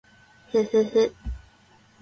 [0.51, 1.15] ふふふ